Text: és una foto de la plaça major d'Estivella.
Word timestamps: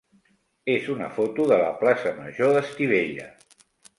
és 0.75 0.87
una 0.93 1.09
foto 1.17 1.45
de 1.51 1.59
la 1.63 1.69
plaça 1.83 2.15
major 2.21 2.57
d'Estivella. 2.57 3.29